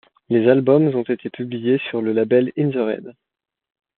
Les 0.29 0.49
albums 0.49 0.87
ont 0.95 1.03
été 1.03 1.29
publiés 1.29 1.77
sur 1.91 2.01
le 2.01 2.11
label 2.11 2.51
In 2.57 2.71
the 2.71 2.75
Red. 2.77 3.13